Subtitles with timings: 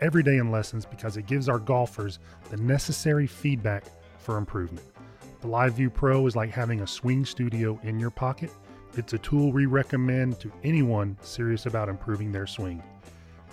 [0.00, 2.18] every day in lessons because it gives our golfers
[2.50, 3.84] the necessary feedback
[4.18, 4.84] for improvement.
[5.40, 8.50] The LiveView Pro is like having a swing studio in your pocket.
[8.96, 12.82] It's a tool we recommend to anyone serious about improving their swing.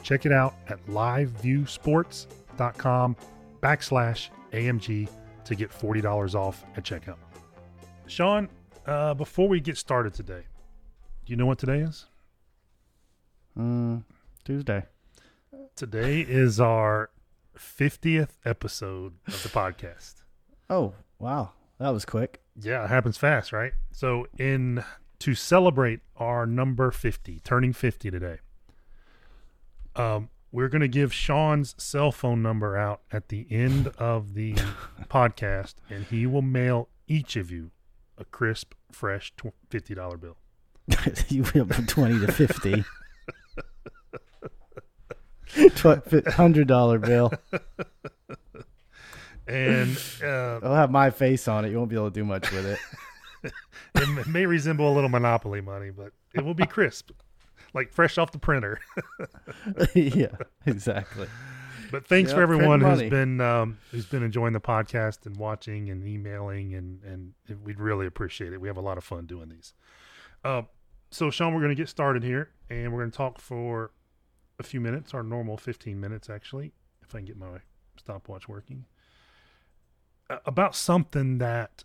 [0.02, 3.16] Check it out at liveviewsports.com
[3.62, 5.10] backslash AMG
[5.46, 7.18] to get $40 off at checkout.
[8.08, 8.50] Sean,
[8.86, 10.44] uh, before we get started today,
[11.26, 12.06] do you know what today is?
[13.58, 14.04] Mm,
[14.44, 14.84] Tuesday.
[15.76, 17.10] Today is our
[17.58, 20.24] 50th episode of the podcast.
[20.70, 21.52] Oh, wow.
[21.80, 22.40] That was quick.
[22.58, 23.74] Yeah, it happens fast, right?
[23.92, 24.86] So, in
[25.20, 28.38] to celebrate our number 50, turning 50 today,
[29.98, 34.54] um, we're going to give Sean's cell phone number out at the end of the
[35.10, 37.72] podcast, and he will mail each of you
[38.18, 39.34] a crisp, fresh
[39.70, 40.38] $50 bill.
[41.28, 42.86] you went from 20 to 50.
[45.48, 47.32] Hundred dollar bill.
[49.48, 51.70] And uh, It'll have my face on it.
[51.70, 53.52] You won't be able to do much with it.
[53.96, 57.12] it may resemble a little Monopoly money, but it will be crisp,
[57.74, 58.80] like fresh off the printer.
[59.94, 60.36] yeah,
[60.66, 61.28] exactly.
[61.92, 63.10] But thanks Yep, for everyone who's money.
[63.10, 67.34] been um, who's been enjoying the podcast and watching and emailing and and
[67.64, 68.60] we'd really appreciate it.
[68.60, 69.76] We have a lot of fun doing these.
[70.44, 70.64] Uh,
[71.12, 73.92] so Sean, we're going to get started here, and we're going to talk for
[74.60, 77.60] a few minutes, our normal fifteen minutes actually, if I can get my
[77.98, 78.86] stopwatch working,
[80.46, 81.84] about something that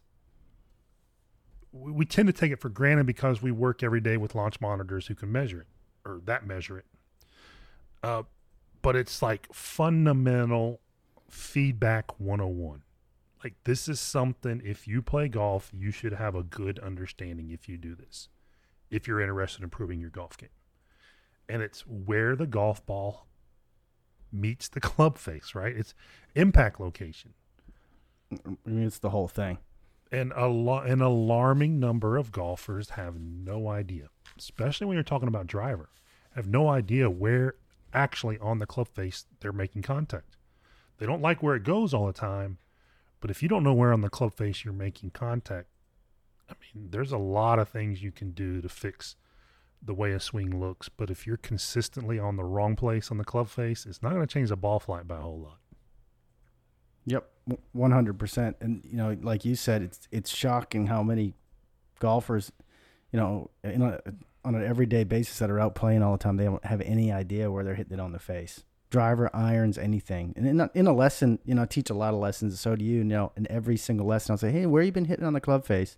[1.73, 4.61] we we tend to take it for granted because we work every day with launch
[4.61, 5.69] monitors who can measure it
[6.05, 6.87] or that measure it.
[8.03, 8.23] Uh,
[8.83, 10.81] but it's like fundamental
[11.29, 12.83] feedback 101.
[13.45, 17.69] Like this is something if you play golf, you should have a good understanding if
[17.69, 18.29] you do this.
[18.91, 20.51] If you're interested in improving your golf game.
[21.51, 23.27] And it's where the golf ball
[24.33, 25.77] meets the club face, right?
[25.77, 25.95] It's
[26.35, 27.35] impact location.
[28.33, 29.59] I mean, it's the whole thing.
[30.13, 35.29] And a lo- an alarming number of golfers have no idea, especially when you're talking
[35.29, 35.89] about driver,
[36.35, 37.55] have no idea where
[37.93, 40.37] actually on the club face they're making contact.
[40.99, 42.59] They don't like where it goes all the time,
[43.21, 45.69] but if you don't know where on the club face you're making contact,
[46.49, 49.17] I mean, there's a lot of things you can do to fix
[49.83, 50.89] the way a swing looks.
[50.89, 54.27] But if you're consistently on the wrong place on the club face, it's not going
[54.27, 55.59] to change the ball flight by a whole lot.
[57.07, 57.29] Yep,
[57.73, 58.57] one hundred percent.
[58.61, 61.35] And you know, like you said, it's it's shocking how many
[61.99, 62.53] golfers,
[63.11, 64.01] you know, a,
[64.45, 67.11] on an everyday basis that are out playing all the time, they don't have any
[67.13, 68.65] idea where they're hitting it on the face.
[68.91, 70.35] Driver, irons, anything.
[70.37, 72.59] And in a, in a lesson, you know, I teach a lot of lessons.
[72.59, 72.99] So do you.
[72.99, 75.41] You know, in every single lesson, I'll say, "Hey, where you been hitting on the
[75.41, 75.97] club face?"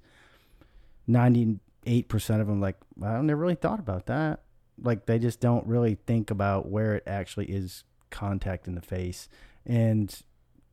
[1.84, 4.42] Ninety-eight percent of them, like, I never really thought about that.
[4.80, 9.28] Like, they just don't really think about where it actually is contact in the face,
[9.66, 10.22] and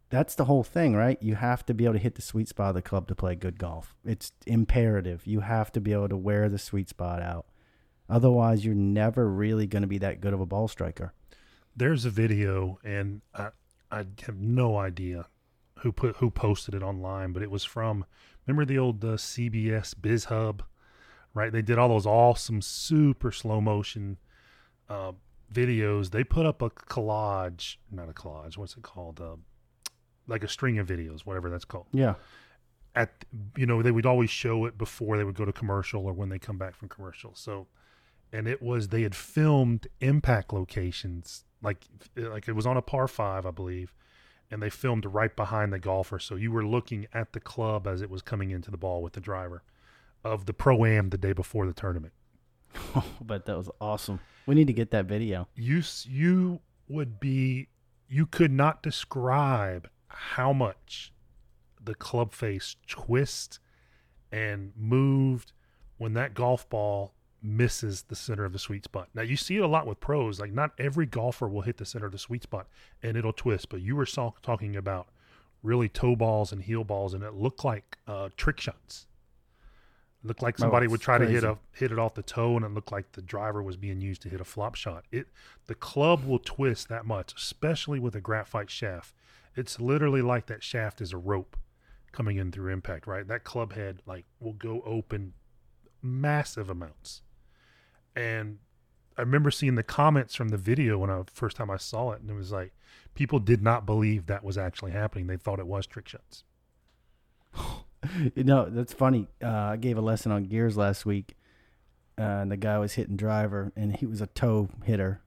[0.09, 1.21] that's the whole thing, right?
[1.21, 3.35] You have to be able to hit the sweet spot of the club to play
[3.35, 3.95] good golf.
[4.03, 5.27] It's imperative.
[5.27, 7.45] You have to be able to wear the sweet spot out.
[8.09, 11.13] Otherwise, you're never really going to be that good of a ball striker.
[11.75, 13.49] there's a video and I,
[13.91, 15.27] I have no idea
[15.79, 18.05] who put who posted it online but it was from
[18.45, 20.63] remember the old uh, cbs biz hub
[21.39, 21.53] right?
[21.53, 24.17] They did all those awesome super slow motion
[24.89, 25.13] uh,
[25.51, 26.11] videos.
[26.11, 29.21] They put up a collage not a collage what's it called?
[29.21, 29.37] Uh,
[30.27, 31.87] like a string of videos whatever that's called.
[31.93, 32.15] Yeah.
[32.93, 36.13] at you know they would always show it before they would go to commercial or
[36.13, 37.31] when they come back from commercial.
[37.35, 37.67] So
[38.33, 41.85] and it was they had filmed impact locations like
[42.17, 43.93] like it was on a par 5 I believe
[44.51, 46.19] and they filmed right behind the golfer.
[46.19, 49.13] So you were looking at the club as it was coming into the ball with
[49.13, 49.63] the driver
[50.23, 52.13] of the pro am the day before the tournament
[52.95, 54.19] Oh, but that was awesome.
[54.45, 55.47] We need to get that video.
[55.55, 57.67] you you would be
[58.07, 61.13] you could not describe how much
[61.81, 63.59] the club face twist
[64.31, 65.51] and moved
[65.97, 69.07] when that golf ball misses the center of the sweet spot.
[69.13, 70.39] Now you see it a lot with pros.
[70.39, 72.67] Like not every golfer will hit the center of the sweet spot
[73.03, 73.69] and it'll twist.
[73.69, 75.09] But you were talking about
[75.61, 79.07] really toe balls and heel balls, and it looked like uh, trick shots.
[80.21, 82.57] Looked like Oh, somebody it's would try to hit a hit it off the toe,
[82.57, 85.05] and it looked like the driver was being used to hit a flop shot.
[85.11, 85.27] It
[85.67, 89.13] the club will twist that much, especially with a graphite shaft.
[89.55, 91.55] It's literally like that shaft is a rope
[92.11, 93.25] coming in through impact, right?
[93.25, 95.33] That club head like will go open
[96.01, 97.21] massive amounts.
[98.13, 98.59] And
[99.17, 102.19] I remember seeing the comments from the video when I first time I saw it,
[102.19, 102.73] and it was like
[103.15, 105.27] people did not believe that was actually happening.
[105.27, 106.43] They thought it was trick shots.
[108.35, 109.27] you know, that's funny.
[109.43, 111.35] Uh, I gave a lesson on gears last week,
[112.17, 115.21] uh, and the guy was hitting driver, and he was a toe hitter.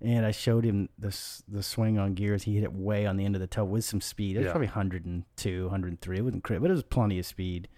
[0.00, 1.16] And I showed him the
[1.46, 2.42] the swing on gears.
[2.42, 4.34] He hit it way on the end of the toe with some speed.
[4.34, 4.50] It was Yeah.
[4.52, 6.18] probably 102, 103.
[6.18, 7.68] It wasn't crazy, but it was plenty of speed.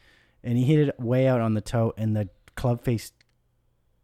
[0.42, 3.12] And he hit it way out on the toe, and the club face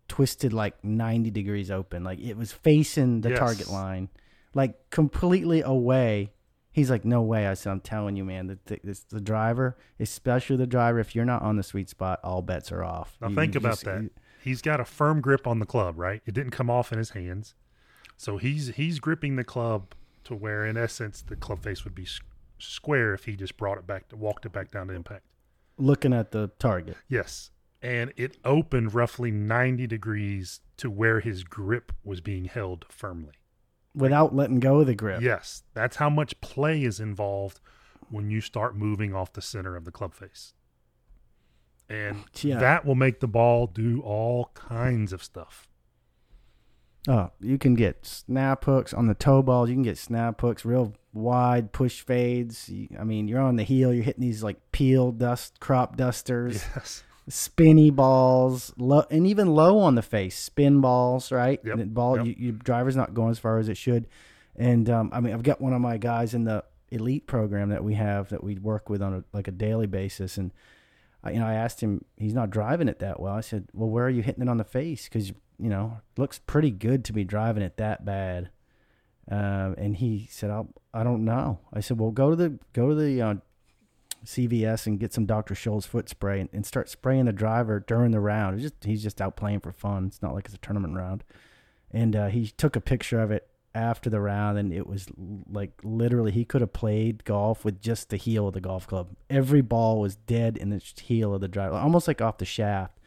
[0.09, 2.05] twisted like 90 degrees open.
[2.05, 3.39] Like it was facing the Yes.
[3.39, 4.09] target line,
[4.55, 6.33] like completely away.
[6.73, 7.47] He's like, no way.
[7.49, 11.15] I said, I'm telling you, man, that the, this, the driver, especially the driver, if
[11.17, 13.17] you're not on the sweet spot, all bets are off.
[13.21, 14.11] Now You- think you about just- that.
[14.43, 16.23] He's got a firm grip on the club, right?
[16.25, 17.55] It didn't come off in his hands,
[18.17, 19.95] so he's he's gripping the club
[20.25, 22.07] to where, in essence, the club face would be
[22.59, 25.25] square if he just brought it back to walked it back down to impact.
[25.77, 26.97] Looking at the target.
[27.07, 27.51] Yes,
[27.83, 33.35] and it opened roughly ninety degrees to where his grip was being held firmly.
[33.95, 35.21] Without letting go of the grip.
[35.23, 37.61] Yes, that's how much play is involved
[38.09, 40.55] when you start moving off the center of the club face.
[41.89, 42.59] And oh, Yeah.
[42.61, 45.67] that will make the ball do all kinds of stuff.
[47.09, 49.71] Oh, you can get snap hooks on the toe balls.
[49.71, 52.71] You can get snap hooks, real wide push fades.
[52.99, 53.93] I mean, you're on the heel.
[53.93, 57.03] You're hitting these like peel dust, crop dusters, Yes.
[57.31, 61.33] Spinny balls, low, and even low on the face, spin balls.
[61.33, 62.19] Right, Yep, And ball.
[62.19, 62.27] yep.
[62.27, 64.07] You, your driver's not going as far as it should.
[64.57, 67.83] And um, I mean, I've got one of my guys in the elite program that
[67.85, 70.51] we have that we work with on a, like a daily basis, and
[71.23, 73.35] I, you know, I asked him, he's not driving it that well.
[73.35, 75.05] I said, well, where are you hitting it on the face?
[75.05, 75.29] Because
[75.63, 78.49] you know, looks pretty good to be driving it that bad.
[79.31, 81.61] Um, and he said, I'll, I don't know.
[81.73, 83.35] I said, well, go to the go to the uh,
[84.25, 85.55] CVS and get some Dr.
[85.55, 88.55] Scholl's foot spray and, and start spraying the driver during the round.
[88.55, 90.07] It's just he's just out playing for fun.
[90.07, 91.25] It's not like it's a tournament round.
[91.91, 95.07] And uh, he took a picture of it after the round, and it was
[95.51, 99.11] like literally he could have played golf with just the heel of the golf club.
[99.29, 102.99] Every ball was dead in the heel of the driver, almost like off the shaft.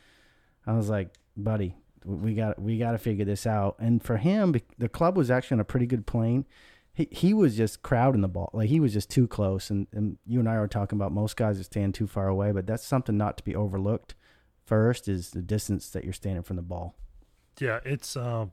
[0.66, 1.76] I was like, buddy,
[2.06, 3.76] we got we got to figure this out.
[3.80, 6.46] And for him, the club was actually on a pretty good plane.
[6.94, 9.70] He he was just crowding the ball, like he was just too close.
[9.70, 12.52] And, and you and I were talking about most guys are staying too far away,
[12.52, 14.16] but that's something not to be overlooked.
[14.66, 16.96] First is the distance that you're standing from the ball.
[17.60, 18.52] Yeah, it's um,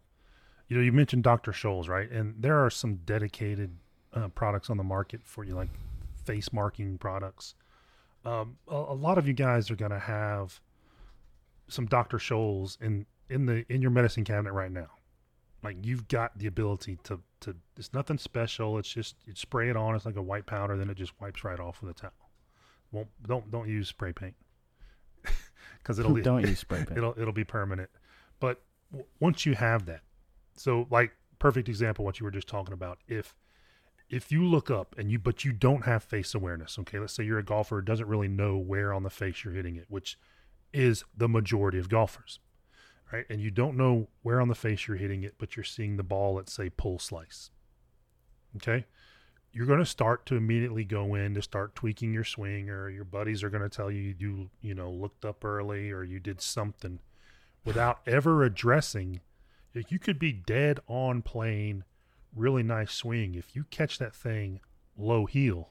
[0.68, 1.52] you know, you mentioned Dr.
[1.52, 2.10] Scholl's, right?
[2.10, 3.76] And there are some dedicated
[4.14, 5.68] uh, products on the market for you, like
[6.24, 7.54] face marking products.
[8.24, 10.60] Um, a, a lot of you guys are to have
[11.68, 12.18] some Dr.
[12.18, 14.88] Scholl's in in the in your medicine cabinet right now.
[15.62, 17.56] Like you've got the ability to to.
[17.76, 18.78] It's nothing special.
[18.78, 19.94] It's just you spray it on.
[19.94, 20.76] It's like a white powder.
[20.76, 22.12] Then it just wipes right off with a towel.
[22.92, 24.34] Won't don't don't use spray paint
[25.78, 26.98] because it'll Don't use spray paint.
[26.98, 27.90] it'll it'll be permanent.
[28.40, 30.00] But w- once you have that,
[30.56, 32.98] so like perfect example what you were just talking about.
[33.08, 33.34] If
[34.08, 37.24] if you look up and you but you don't have face awareness, okay, let's say
[37.24, 40.18] you're a golfer doesn't really know where on the face you're hitting it, which
[40.72, 42.38] is the majority of golfers,
[43.12, 43.26] right?
[43.28, 46.02] And you don't know where on the face you're hitting it, but you're seeing the
[46.02, 47.50] ball, let's say pull slice.
[48.56, 48.86] Okay?
[49.52, 53.04] You're going to start to immediately go in to start tweaking your swing, or your
[53.04, 56.40] buddies are going to tell you you you know looked up early or you did
[56.40, 57.00] something
[57.64, 59.20] without ever addressing.
[59.74, 61.84] You could be dead on playing
[62.34, 63.34] really nice swing.
[63.34, 64.60] If you catch that thing
[64.96, 65.70] low heel,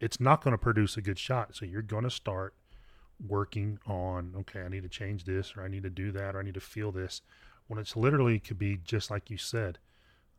[0.00, 1.56] it's not going to produce a good shot.
[1.56, 2.54] So you're going to start
[3.26, 6.40] working on okay, I need to change this, or I need to do that, or
[6.40, 7.22] I need to feel this.
[7.66, 9.78] When it's literally could be just like you said.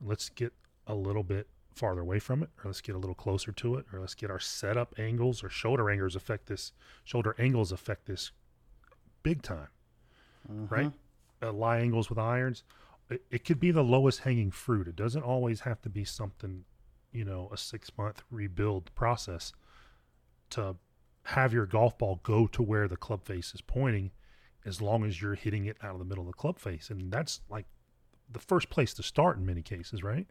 [0.02, 0.54] Let's get
[0.88, 3.86] a little bit farther away from it, or let's get a little closer to it,
[3.94, 6.72] or let's get our setup angles or shoulder angles affect this.
[7.04, 8.32] Shoulder angles affect this
[9.24, 9.68] big time,
[10.70, 10.92] right?
[11.42, 12.64] Uh, lie angles with irons.
[13.10, 14.88] It, it could be the lowest hanging fruit.
[14.88, 16.64] It doesn't always have to be something,
[17.12, 19.54] you know, a six month rebuild process
[20.52, 20.76] to
[21.24, 24.12] have your golf ball go to where the club face is pointing
[24.66, 26.90] as long as you're hitting it out of the middle of the club face.
[26.90, 27.66] And that's like
[28.32, 30.28] the first place to start in many cases, right?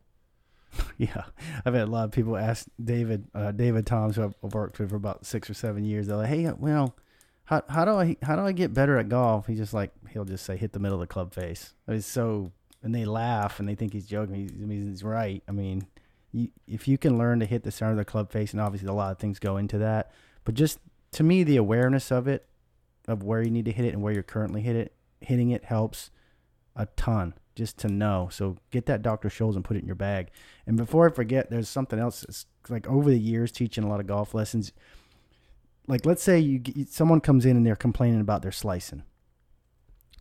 [0.99, 1.25] Yeah,
[1.65, 4.91] I've had a lot of people ask David, uh, David Toms, who I've worked with
[4.91, 6.09] for about six or seven years.
[6.09, 6.97] They're like, "Hey, well,
[7.45, 10.25] how how do I how do I get better at golf?" He's just like he'll
[10.25, 12.53] just say, "Hit the middle of the club face." It's so,
[12.83, 14.35] and they laugh and they think he's joking.
[14.35, 15.43] He's, I mean, he's right.
[15.49, 15.87] I mean,
[16.33, 18.89] you, if you can learn to hit the center of the club face, and obviously
[18.89, 20.11] a lot of things go into that,
[20.45, 20.79] but just
[21.13, 22.47] to me, the awareness of it,
[23.07, 25.65] of where you need to hit it and where you're currently hit it, hitting it
[25.65, 26.11] helps
[26.77, 27.35] a ton.
[27.57, 28.29] just to know.
[28.31, 29.29] So get that Dr.
[29.29, 30.31] Scholl's and put it in your bag.
[30.67, 32.23] And before I forget, there's something else.
[32.29, 34.73] It's like over the years teaching a lot of golf lessons.
[35.89, 39.03] Like let's say you get- someone comes in and they're complaining about their slicing.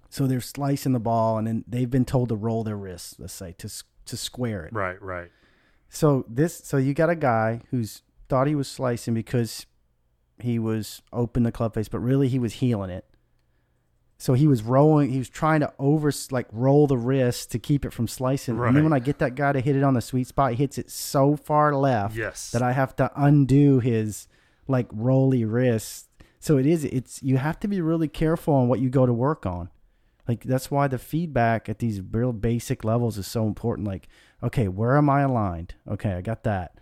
[0.09, 3.33] So they're slicing the ball and then they've been told to roll their wrists, let's
[3.33, 3.69] say, to
[4.05, 4.73] to square it.
[4.73, 5.29] Right, right.
[5.89, 9.65] So this, so you got a guy who's thought he was slicing because
[10.39, 13.05] he was open the club face, but really he was healing it.
[14.19, 17.85] So he was rolling, he was trying to over like roll the wrist to keep
[17.85, 18.57] it from slicing.
[18.57, 18.69] Right.
[18.69, 20.57] And then when I get that guy to hit it on the sweet spot, he
[20.57, 22.49] hits it so far left Yes.
[22.51, 24.27] that I have to undo his
[24.67, 26.07] like rolly wrist.
[26.39, 29.13] So it is, it's you have to be really careful on what you go to
[29.13, 29.69] work on.
[30.27, 33.87] Like that's why the feedback at these real basic levels is so important.
[33.87, 34.07] Like,
[34.41, 35.75] okay, where am I aligned?
[35.87, 36.77] Okay, I got that.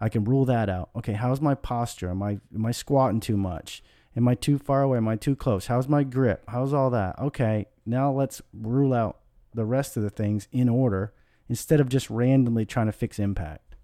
[0.00, 0.90] I can rule that out.
[0.96, 2.10] Okay, how's my posture?
[2.10, 3.82] Am I am I squatting too much?
[4.16, 4.96] Am I too far away?
[4.96, 5.66] Am I too close?
[5.66, 6.44] How's my grip?
[6.48, 7.18] How's all that?
[7.18, 9.18] Okay, now let's rule out
[9.54, 11.12] the rest of the things in order
[11.48, 13.76] instead of just randomly trying to fix impact.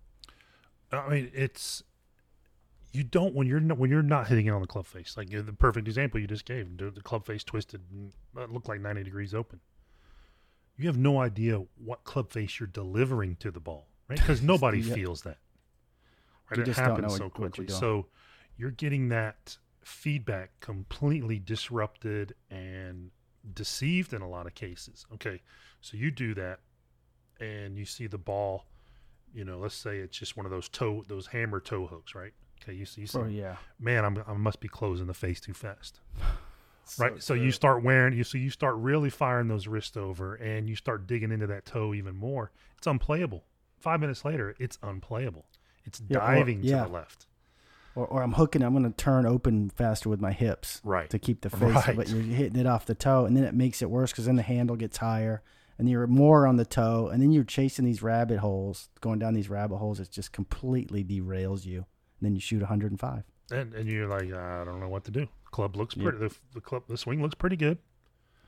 [0.93, 1.83] I mean, it's
[2.93, 5.17] you don't when you're not, when you're not hitting it on the club face.
[5.17, 7.83] Like the perfect example you just gave, the, club face twisted,
[8.37, 9.61] uh, looked like 90 degrees open.
[10.77, 14.19] You have no idea what club face you're delivering to the ball, right?
[14.19, 15.39] Because nobody feels that.
[16.51, 16.59] Right?
[16.59, 17.67] You it just don't know happens so you're quickly.
[17.67, 17.79] doing.
[17.81, 18.07] So
[18.57, 23.11] you're getting that feedback completely disrupted and
[23.55, 25.07] deceived in a lot of cases.
[25.15, 25.41] Okay,
[25.81, 26.61] so you do that,
[27.41, 28.67] and you see the ball.
[29.35, 32.33] You know, let's say it's just one of those toe, those hammer toe hooks, right?
[32.63, 33.57] Okay, you see, you see Oh yeah.
[33.79, 36.01] man, I'm, I must be closing the face too fast,
[36.85, 37.23] So right?
[37.23, 40.75] So you start wearing, you so you start really firing those wrists over, and you
[40.77, 42.51] start digging into that toe even more.
[42.79, 43.45] It's unplayable.
[43.79, 45.47] Five minutes later, it's unplayable.
[45.87, 46.83] It's Yeah, or- diving yeah.
[46.83, 47.27] to the left.
[47.95, 48.63] or, or I'm hooking.
[48.63, 51.09] I'm going to turn open faster with my hips Right.
[51.11, 51.97] to keep the face, Right.
[51.97, 54.37] but you're hitting it off the toe, and then it makes it worse because then
[54.37, 55.43] the handle gets higher,
[55.79, 59.33] and you're more on the toe, and then you're chasing these rabbit holes, going down
[59.35, 59.99] these rabbit holes.
[60.01, 61.79] It just completely derails you.
[62.21, 63.25] And then you shoot 105.
[63.53, 65.29] And and you're like, I don't know what to do.
[65.53, 66.19] Club looks pretty.
[66.19, 67.79] The, the club, the swing looks pretty good,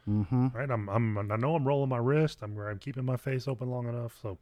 [0.09, 0.49] Mm-hmm.
[0.55, 0.71] right?
[0.71, 2.39] I'm I'm I know I'm rolling my wrist.
[2.43, 4.19] I'm I'm keeping my face open long enough.
[4.23, 4.39] So,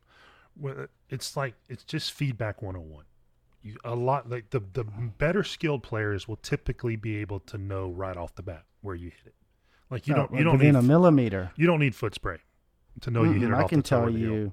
[1.08, 3.04] it's like it's just feedback 101.
[3.62, 7.88] You, a lot like the the better skilled players will typically be able to know
[7.88, 9.34] right off the bat where you hit it.
[9.90, 11.52] Like you don't you uh, don't within need a millimeter.
[11.56, 12.38] you don't need foot spray
[13.00, 14.30] to know you hit it I off can the tell or the heel.
[14.30, 14.52] you,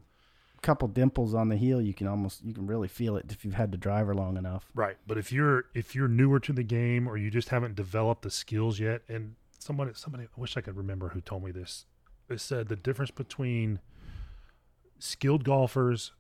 [0.57, 3.45] a couple dimples on the heel, you can almost you can really feel it if
[3.45, 4.69] you've had the driver long enough.
[4.73, 8.23] Right, but if you're if you're newer to the game or you just haven't developed
[8.23, 11.85] the skills yet, and somebody somebody I wish I could remember who told me this.
[12.27, 13.79] They said the difference between
[15.03, 16.13] skilled golfers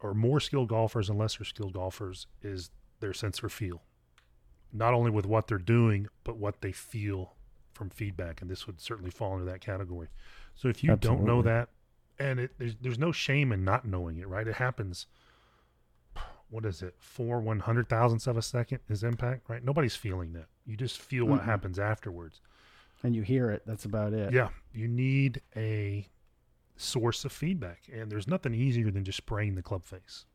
[0.00, 3.82] or more skilled golfers and lesser skilled golfers is their sense of feel.
[4.72, 7.34] Not only with what they're doing, but what they feel
[7.72, 10.08] from feedback, and this would certainly fall into that category.
[10.56, 11.68] So if you don't know that,
[12.18, 14.46] and it, there's there's no shame in not knowing it, right?
[14.48, 15.06] It happens
[16.50, 20.32] what is it four one hundred thousandths of a second is impact right nobody's feeling
[20.34, 21.44] that you just feel what Mm-mm.
[21.46, 22.40] happens afterwards
[23.02, 23.62] And you hear it.
[23.66, 24.32] That's about it.
[24.32, 26.06] yeah you need a
[26.76, 30.26] source of feedback and there's nothing easier than just spraying the club face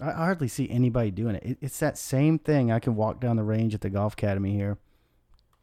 [0.00, 1.42] I hardly see anybody doing it.
[1.42, 1.58] it.
[1.60, 2.70] It's that same thing.
[2.70, 4.78] I can walk down the range at the golf academy here.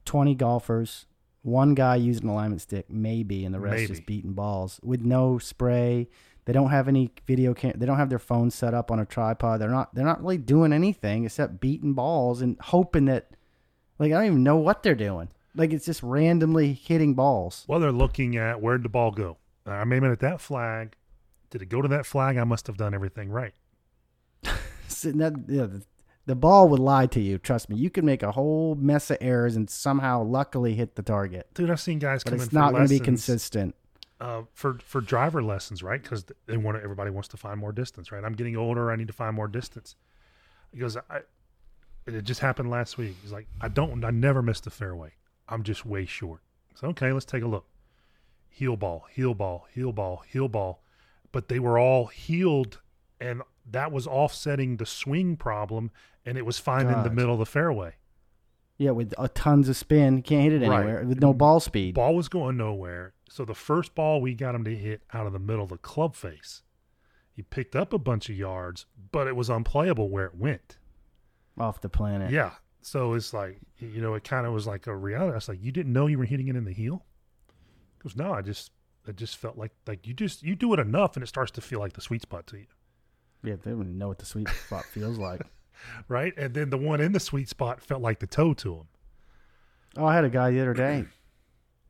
[0.05, 1.05] Twenty golfers,
[1.43, 5.37] one guy using an alignment stick, maybe, and the rest just beating balls with no
[5.37, 6.09] spray.
[6.45, 7.73] They don't have any video cam.
[7.77, 9.61] They don't have their phone set up on a tripod.
[9.61, 9.93] They're not.
[9.93, 13.29] They're not really doing anything except beating balls and hoping that,
[13.99, 15.29] like, I don't even know what they're doing.
[15.55, 17.63] Like it's just randomly hitting balls.
[17.67, 20.95] well they're looking at where'd the ball go i'm aiming at that flag
[21.49, 23.53] did it go to that flag i must have done everything right
[24.43, 25.83] that, yeah, the,
[26.25, 27.37] the ball would lie to you.
[27.37, 27.75] Trust me.
[27.75, 31.47] You can make a whole mess of errors and somehow, luckily, hit the target.
[31.53, 33.75] dude i've seen guys But come in it's not going to be consistent.
[34.21, 36.01] uh, for for driver lessons, right?
[36.01, 38.23] Because they want to, everybody wants to find more distance, right?
[38.23, 38.91] I'm getting older.
[38.91, 39.95] I need to find more distance.
[40.71, 41.21] He goes, I.
[42.05, 43.15] It just happened last week.
[43.21, 44.03] He's like, I don't.
[44.03, 45.11] I never missed the fairway.
[45.49, 46.41] I'm just way short.
[46.75, 47.65] So okay, let's take a look.
[48.55, 50.81] Heel ball, heel ball, heel ball, heel ball,
[51.31, 52.81] but they were all healed,
[53.19, 55.89] and that was offsetting the swing problem,
[56.23, 57.95] and it was finding the middle of the fairway.
[58.77, 60.83] Yeah, with uh, tons of spin, can't hit it Right.
[60.83, 61.95] anywhere with no ball speed.
[61.95, 63.13] Ball was going nowhere.
[63.29, 65.77] So the first ball we got him to hit out of the middle of the
[65.77, 66.61] club face.
[67.31, 70.77] He picked up a bunch of yards, but it was unplayable where it went.
[71.57, 72.29] off the planet.
[72.31, 72.51] Yeah.
[72.81, 75.31] So it's like, you know, it kind of was like a reality.
[75.31, 77.05] I was like, you didn't know you were hitting it in the heel?
[78.03, 78.71] Goes, no, I just,
[79.07, 81.61] it just felt like, like you just, you do it enough and it starts to
[81.61, 82.65] feel like the sweet spot to you.
[83.43, 83.55] yeah.
[83.61, 85.41] They don't even know what the sweet spot feels like.
[86.07, 86.33] Right.
[86.37, 88.87] And then the one in the sweet spot felt like the toe to him.
[89.97, 91.05] Oh, I had a guy the other day.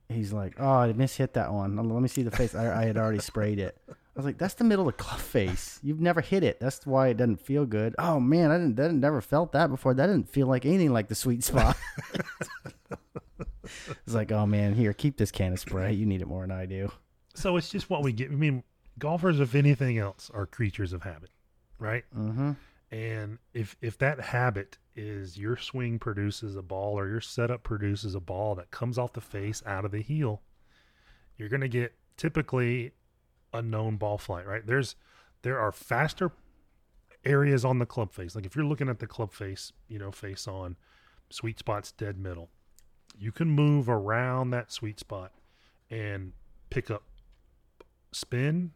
[0.08, 1.76] he's like, "Oh, I mishit that one.
[1.76, 2.54] Let me see the face.
[2.56, 5.78] I, I had already sprayed it." I was like, "That's the middle of the face.
[5.82, 6.58] You've never hit it.
[6.60, 8.80] That's why it doesn't feel good." Oh man, I didn't.
[8.80, 9.94] I never felt that before.
[9.94, 11.76] That didn't feel like anything like the sweet spot.
[13.88, 15.92] it's like, oh man, here, keep this can of spray.
[15.92, 16.90] You need it more than I do.
[17.34, 18.30] So it's just what we get.
[18.30, 18.62] I mean,
[18.98, 21.30] golfers, if anything else, are creatures of habit,
[21.78, 22.04] right?
[22.16, 22.52] Mm-hmm.
[22.90, 28.14] And if if that habit is your swing produces a ball or your setup produces
[28.14, 30.42] a ball that comes off the face out of the heel,
[31.36, 32.92] you're going to get typically
[33.52, 34.66] a known ball flight, right?
[34.66, 34.94] There's
[35.42, 36.30] there are faster
[37.24, 38.34] areas on the club face.
[38.34, 40.76] Like if you're looking at the club face, you know, face on,
[41.30, 42.50] sweet spot's dead middle.
[43.16, 45.32] You can move around that sweet spot
[45.90, 46.32] and
[46.70, 47.04] pick up
[48.12, 48.72] spin,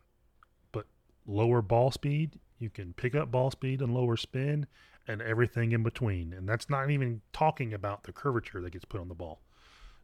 [0.72, 0.86] but
[1.26, 2.38] lower ball speed.
[2.58, 4.66] You can pick up ball speed and lower spin
[5.06, 6.32] and everything in between.
[6.32, 9.40] And that's not even talking about the curvature that gets put on the ball.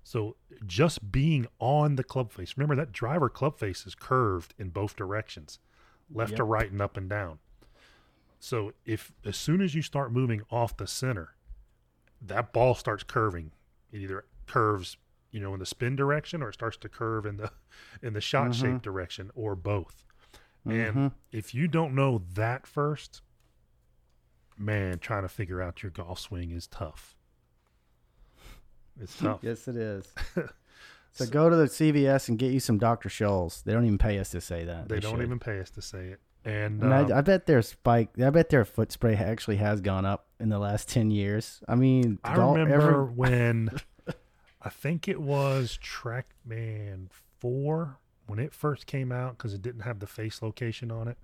[0.03, 0.37] So
[0.67, 4.97] just being on the club face, remember that driver club face is curved in both
[4.97, 5.59] directions,
[6.11, 6.37] left Yep.
[6.39, 7.39] to right and up and down.
[8.39, 11.37] So if as soon as you start moving off the center,
[12.21, 13.53] that ball starts curving.
[13.95, 14.97] It either curves,
[15.31, 17.51] you know, in the spin direction or it starts to curve in the
[18.03, 18.55] in the shot Mhm.
[18.61, 20.05] shape direction or both.
[20.67, 20.89] Mhm.
[20.97, 23.23] And if you don't know that first,
[24.59, 27.17] man, trying to figure out your golf swing is tough.
[29.01, 29.41] It's tough.
[29.43, 30.13] Yes, it is.
[31.13, 33.09] so go to the CVS and get you some Dr.
[33.09, 33.63] Scholl's.
[33.63, 34.89] They don't even pay us to say that.
[34.89, 35.23] They don't should.
[35.25, 36.21] even pay us to say it.
[36.45, 38.11] And um, I, I bet their spike.
[38.21, 41.63] I bet their foot spray actually has gone up in the last ten years.
[41.67, 43.71] I mean, I remember every- when
[44.63, 47.09] I think it was TrackMan
[47.41, 51.19] 4 when it first came out because it didn't have the face location on it.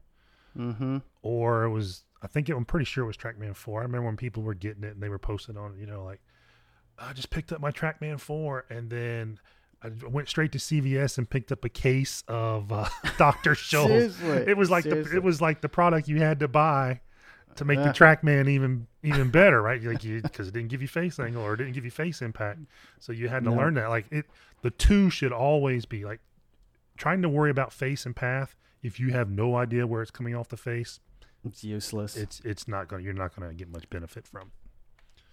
[0.58, 1.02] Mhm.
[1.22, 3.80] Or it was, I think it, I'm pretty sure it was TrackMan 4.
[3.80, 6.20] I remember when people were getting it and they were posting on you know, like,
[6.98, 9.38] I just picked up my TrackMan 4 and then
[9.82, 13.52] I went straight to CVS and picked up a case of uh, Dr.
[13.54, 14.20] Scholl's.
[14.22, 15.10] It was like seriously.
[15.12, 17.00] the it was like the product you had to buy
[17.56, 17.86] to make the.
[17.90, 19.82] TrackMan even even better, right?
[19.82, 22.20] Like you because it didn't give you face angle or it didn't give you face
[22.20, 22.60] impact,
[22.98, 23.56] so you had to No.
[23.56, 23.88] learn that.
[23.88, 24.26] Like it,
[24.62, 26.20] the two should always be like
[26.98, 28.54] trying to worry about face and path.
[28.82, 31.00] If you have no idea where it's coming off the face,
[31.44, 32.16] It's useless.
[32.16, 33.02] it's it's not going.
[33.04, 34.52] You're not going to get much benefit from.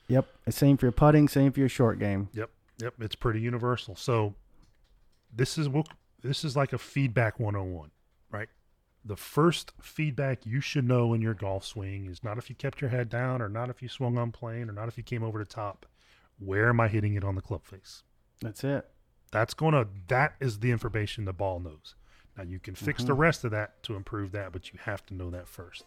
[0.07, 0.25] yep.
[0.49, 1.27] Same for your putting.
[1.27, 2.29] Same for your short game.
[2.33, 2.93] Yep, yep.
[2.99, 3.95] It's pretty universal.
[3.95, 4.35] So
[5.33, 5.67] this is
[6.21, 7.91] this is like a feedback 101,
[8.31, 8.49] right?
[9.05, 12.81] The first feedback you should know in your golf swing is not if you kept
[12.81, 15.23] your head down or not if you swung on plane or not if you came
[15.23, 15.85] over the top.
[16.39, 18.03] Where am I hitting it on the club face?
[18.41, 18.85] That's it.
[19.31, 21.95] That's going to that is the information the ball knows.
[22.37, 23.17] Now you can fix the Mhm.
[23.19, 25.83] rest of that to improve that, but you have to know that first.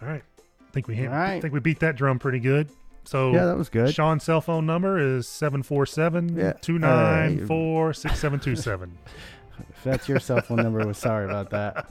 [0.00, 0.22] All right.
[0.38, 1.42] I think we hit, right.
[1.42, 2.70] think we beat that drum pretty good.
[3.10, 3.92] So Yeah, that was good.
[3.92, 6.52] Sean's cell phone number is 747 Yeah.
[6.60, 8.96] 294 6727.
[9.68, 11.90] If that's your cell phone number, we're sorry about that.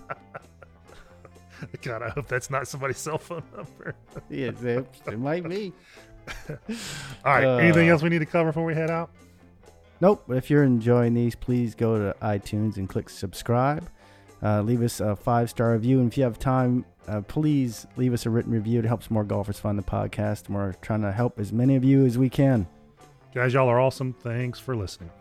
[1.82, 3.96] God, I hope that's not somebody's cell phone number.
[4.30, 5.74] Yeah, it, it might be.
[6.50, 6.66] All
[7.26, 7.44] right.
[7.64, 9.10] anything Uh, else we need to cover before we head out?
[10.00, 10.24] Nope.
[10.26, 13.90] But if you're enjoying these, please go to iTunes and click subscribe.
[14.42, 16.00] Uh, leave us a five star review.
[16.00, 18.80] And if you have time, uh, please leave us a written review.
[18.80, 20.48] It helps more golfers find the podcast.
[20.48, 22.68] And we're trying to help as many of you as we can.
[23.34, 24.14] Guys, y'all are awesome.
[24.14, 25.12] Thanks for listening.